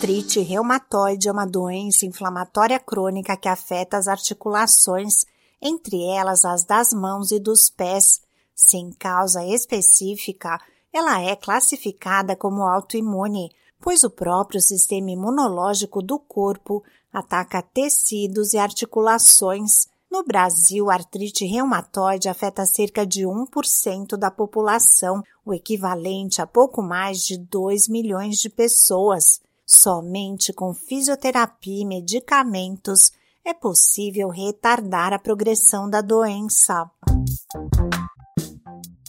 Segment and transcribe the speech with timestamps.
[0.00, 5.26] artrite reumatoide é uma doença inflamatória crônica que afeta as articulações,
[5.60, 8.22] entre elas as das mãos e dos pés.
[8.54, 10.58] Sem causa específica,
[10.90, 16.82] ela é classificada como autoimune, pois o próprio sistema imunológico do corpo
[17.12, 19.86] ataca tecidos e articulações.
[20.10, 26.80] No Brasil, a artrite reumatoide afeta cerca de 1% da população, o equivalente a pouco
[26.80, 29.42] mais de 2 milhões de pessoas.
[29.72, 33.12] Somente com fisioterapia e medicamentos
[33.44, 36.90] é possível retardar a progressão da doença.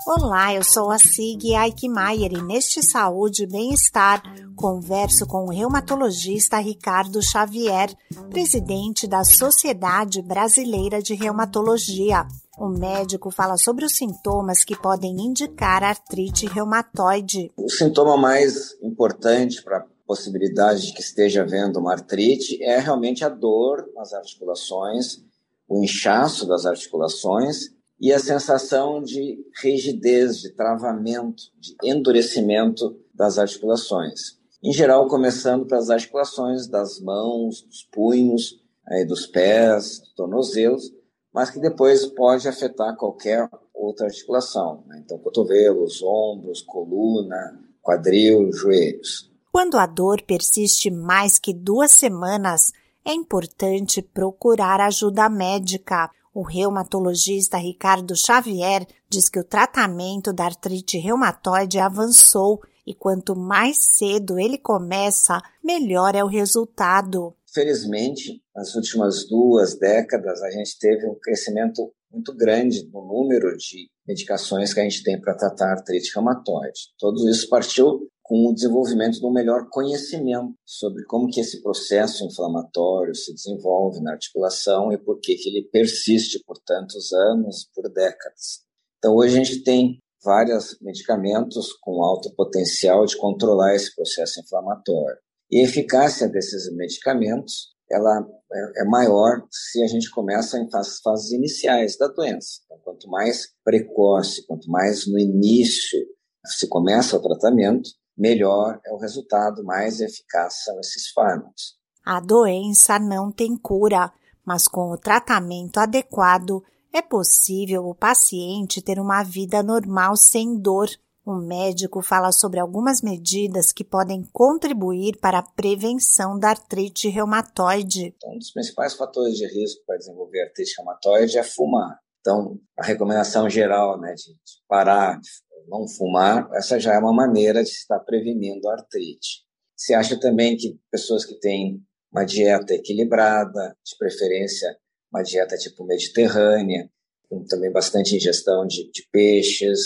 [0.06, 4.22] Olá, eu sou a Sig Aikmaier e neste Saúde e Bem-Estar
[4.56, 7.90] converso com o reumatologista Ricardo Xavier,
[8.30, 12.28] presidente da Sociedade Brasileira de Reumatologia.
[12.60, 17.52] O médico fala sobre os sintomas que podem indicar artrite reumatoide.
[17.58, 23.30] O sintoma mais importante para possibilidade de que esteja havendo uma artrite é realmente a
[23.30, 25.24] dor nas articulações,
[25.70, 34.38] o inchaço das articulações e a sensação de rigidez, de travamento, de endurecimento das articulações.
[34.62, 40.92] Em geral, começando pelas articulações das mãos, dos punhos, aí dos pés, dos tornozelos,
[41.34, 44.84] mas que depois pode afetar qualquer outra articulação.
[44.88, 45.02] Né?
[45.06, 49.31] Então, cotovelos, ombros, coluna, quadril, joelhos.
[49.52, 52.72] Quando a dor persiste mais que duas semanas,
[53.06, 56.10] é importante procurar ajuda médica.
[56.34, 63.78] O reumatologista Ricardo Xavier diz que o tratamento da artrite reumatoide avançou e quanto mais
[63.98, 67.36] cedo ele começa, melhor é o resultado.
[67.54, 73.90] Felizmente, nas últimas duas décadas, a gente teve um crescimento muito grande no número de
[74.08, 76.94] medicações que a gente tem para tratar artrite reumatoide.
[76.98, 82.24] Tudo isso partiu com o desenvolvimento de um melhor conhecimento sobre como que esse processo
[82.24, 87.92] inflamatório se desenvolve na articulação e por que, que ele persiste por tantos anos, por
[87.92, 88.62] décadas.
[88.98, 95.18] Então, hoje a gente tem vários medicamentos com alto potencial de controlar esse processo inflamatório.
[95.52, 101.02] E a eficácia desses medicamentos ela é, é maior se a gente começa em fases,
[101.02, 102.62] fases iniciais da doença.
[102.64, 106.00] Então, quanto mais precoce, quanto mais no início
[106.46, 111.80] se começa o tratamento, melhor é o resultado, mais eficaz são esses fármacos.
[112.06, 114.12] A doença não tem cura,
[114.46, 116.64] mas com o tratamento adequado
[116.94, 120.90] é possível o paciente ter uma vida normal sem dor.
[121.24, 128.16] O médico fala sobre algumas medidas que podem contribuir para a prevenção da artrite reumatoide.
[128.18, 132.00] Então, um dos principais fatores de risco para desenvolver artrite reumatoide é fumar.
[132.20, 134.34] Então, a recomendação geral né, de
[134.68, 135.30] parar de
[135.68, 139.44] não fumar, essa já é uma maneira de estar prevenindo a artrite.
[139.76, 141.82] Se acha também que pessoas que têm
[142.12, 144.78] uma dieta equilibrada, de preferência
[145.12, 146.90] uma dieta tipo mediterrânea,
[147.30, 149.80] com também bastante ingestão de, de peixes,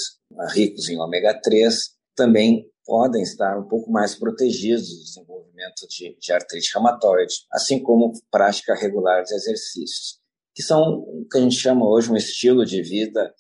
[0.53, 1.75] ricos em ômega 3,
[2.16, 8.13] também podem estar um pouco mais protegidos do desenvolvimento de, de artrite reumatoide, assim como
[8.30, 10.19] prática regular de exercícios,
[10.53, 13.34] que são o que a gente chama hoje um estilo de vida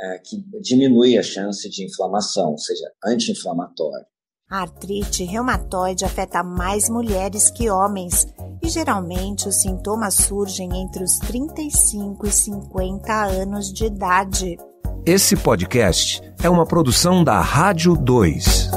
[0.00, 4.06] é, que diminui a chance de inflamação, ou seja, anti-inflamatório.
[4.50, 8.26] A artrite reumatoide afeta mais mulheres que homens
[8.62, 14.56] e geralmente os sintomas surgem entre os 35 e 50 anos de idade.
[15.04, 18.70] Esse podcast é uma produção da Rádio 2.